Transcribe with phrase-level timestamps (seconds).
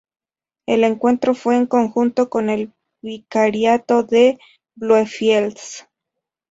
[0.65, 4.39] El Encuentro fue en conjunto con el Vicariato de
[4.73, 5.87] Bluefields.